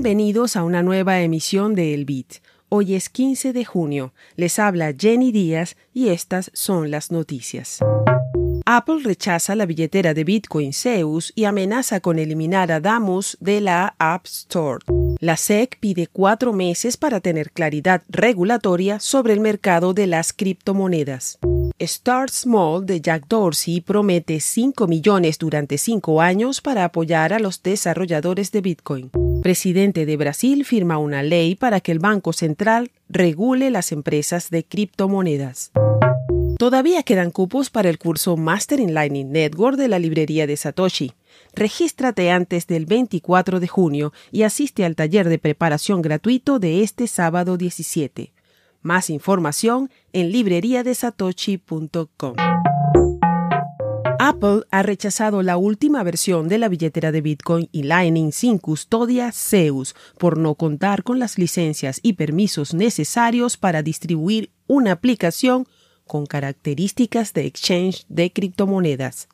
[0.00, 2.34] Bienvenidos a una nueva emisión de El Bit.
[2.68, 4.12] Hoy es 15 de junio.
[4.36, 7.80] Les habla Jenny Díaz y estas son las noticias.
[8.64, 13.96] Apple rechaza la billetera de Bitcoin Zeus y amenaza con eliminar a Damus de la
[13.98, 14.84] App Store.
[15.18, 21.40] La SEC pide cuatro meses para tener claridad regulatoria sobre el mercado de las criptomonedas.
[21.80, 27.64] Start Small de Jack Dorsey promete 5 millones durante cinco años para apoyar a los
[27.64, 29.10] desarrolladores de Bitcoin.
[29.42, 34.64] Presidente de Brasil firma una ley para que el Banco Central regule las empresas de
[34.64, 35.70] criptomonedas.
[36.58, 41.12] Todavía quedan cupos para el curso Master in Lightning Network de la librería de Satoshi.
[41.54, 47.06] Regístrate antes del 24 de junio y asiste al taller de preparación gratuito de este
[47.06, 48.32] sábado 17.
[48.82, 52.34] Más información en libreriadesatoshi.com.
[54.28, 59.32] Apple ha rechazado la última versión de la billetera de Bitcoin y Lightning sin custodia
[59.32, 65.66] Zeus por no contar con las licencias y permisos necesarios para distribuir una aplicación
[66.06, 69.28] con características de exchange de criptomonedas.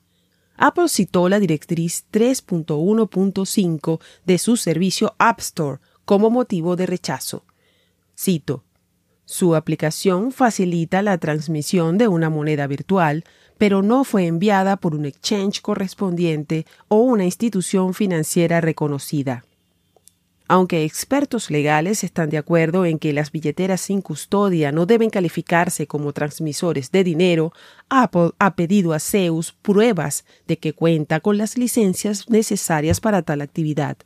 [0.56, 7.44] Apple citó la directriz 3.1.5 de su servicio App Store como motivo de rechazo.
[8.16, 8.62] Cito,
[9.26, 13.24] su aplicación facilita la transmisión de una moneda virtual,
[13.58, 19.44] pero no fue enviada por un exchange correspondiente o una institución financiera reconocida.
[20.46, 25.86] Aunque expertos legales están de acuerdo en que las billeteras sin custodia no deben calificarse
[25.86, 27.52] como transmisores de dinero,
[27.88, 33.40] Apple ha pedido a Zeus pruebas de que cuenta con las licencias necesarias para tal
[33.40, 33.96] actividad.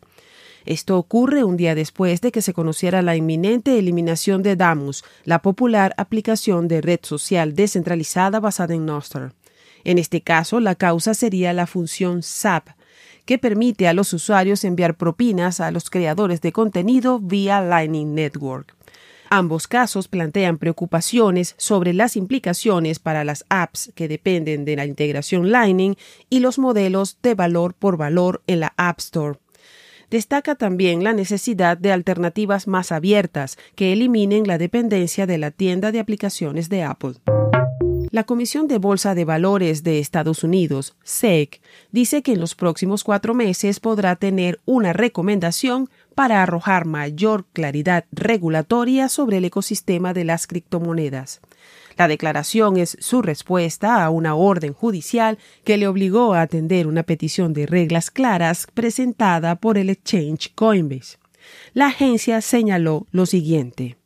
[0.69, 5.41] Esto ocurre un día después de que se conociera la inminente eliminación de Damus, la
[5.41, 9.33] popular aplicación de red social descentralizada basada en Nostr.
[9.84, 12.69] En este caso, la causa sería la función SAP,
[13.24, 18.77] que permite a los usuarios enviar propinas a los creadores de contenido vía Lightning Network.
[19.30, 25.50] Ambos casos plantean preocupaciones sobre las implicaciones para las apps que dependen de la integración
[25.50, 25.96] Lightning
[26.29, 29.39] y los modelos de valor por valor en la App Store.
[30.11, 35.92] Destaca también la necesidad de alternativas más abiertas que eliminen la dependencia de la tienda
[35.92, 37.14] de aplicaciones de Apple.
[38.11, 41.61] La Comisión de Bolsa de Valores de Estados Unidos, SEC,
[41.92, 48.07] dice que en los próximos cuatro meses podrá tener una recomendación para arrojar mayor claridad
[48.11, 51.42] regulatoria sobre el ecosistema de las criptomonedas.
[51.96, 57.02] La declaración es su respuesta a una orden judicial que le obligó a atender una
[57.02, 61.18] petición de reglas claras presentada por el exchange Coinbase.
[61.73, 63.97] La agencia señaló lo siguiente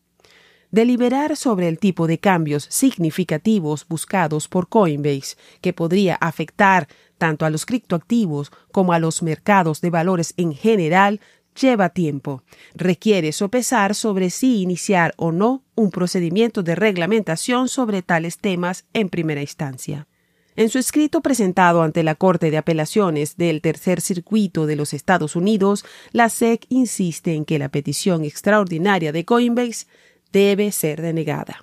[0.73, 7.51] deliberar sobre el tipo de cambios significativos buscados por Coinbase que podría afectar tanto a
[7.51, 11.21] los criptoactivos como a los mercados de valores en general
[11.61, 12.43] lleva tiempo.
[12.75, 19.09] Requiere sopesar sobre si iniciar o no un procedimiento de reglamentación sobre tales temas en
[19.09, 20.07] primera instancia.
[20.55, 25.35] En su escrito presentado ante la Corte de Apelaciones del Tercer Circuito de los Estados
[25.35, 29.87] Unidos, la SEC insiste en que la petición extraordinaria de Coinbase
[30.31, 31.59] debe ser denegada.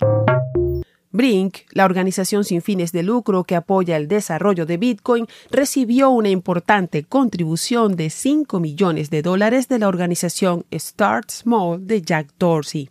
[1.20, 6.30] Brink, la organización sin fines de lucro que apoya el desarrollo de Bitcoin, recibió una
[6.30, 12.88] importante contribución de 5 millones de dólares de la organización Start Small de Jack Dorsey.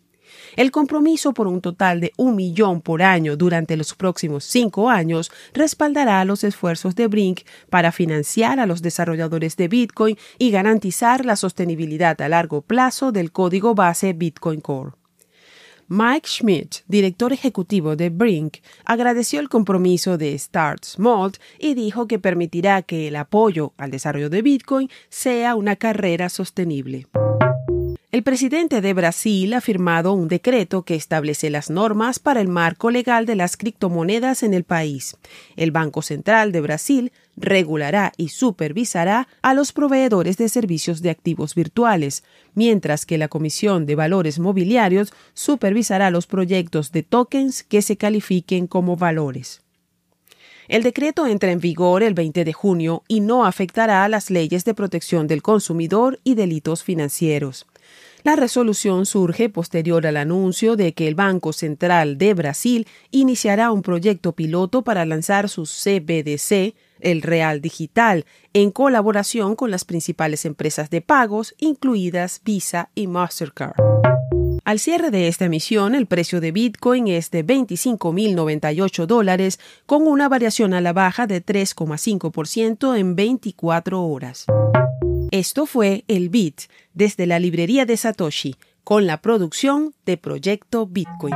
[0.56, 5.32] El compromiso por un total de un millón por año durante los próximos cinco años
[5.56, 7.40] respaldará los esfuerzos de Brink
[7.72, 13.32] para financiar a los desarrolladores de Bitcoin y garantizar la sostenibilidad a largo plazo del
[13.32, 14.99] código base Bitcoin Core.
[15.92, 22.20] Mike Schmidt, director ejecutivo de Brink, agradeció el compromiso de Start Small y dijo que
[22.20, 27.08] permitirá que el apoyo al desarrollo de Bitcoin sea una carrera sostenible.
[28.12, 32.90] El presidente de Brasil ha firmado un decreto que establece las normas para el marco
[32.90, 35.16] legal de las criptomonedas en el país.
[35.56, 41.54] El Banco Central de Brasil regulará y supervisará a los proveedores de servicios de activos
[41.54, 42.24] virtuales,
[42.56, 48.66] mientras que la Comisión de Valores Mobiliarios supervisará los proyectos de tokens que se califiquen
[48.66, 49.62] como valores.
[50.68, 54.66] El decreto entra en vigor el 20 de junio y no afectará a las leyes
[54.66, 57.68] de protección del consumidor y delitos financieros.
[58.24, 63.82] La resolución surge posterior al anuncio de que el Banco Central de Brasil iniciará un
[63.82, 70.90] proyecto piloto para lanzar su CBDC, el Real Digital, en colaboración con las principales empresas
[70.90, 73.76] de pagos, incluidas Visa y Mastercard.
[74.66, 80.28] Al cierre de esta emisión, el precio de Bitcoin es de 25.098 dólares, con una
[80.28, 84.46] variación a la baja de 3,5% en 24 horas.
[85.32, 86.62] Esto fue El Bit
[86.94, 91.36] desde la librería de Satoshi con la producción de Proyecto Bitcoin.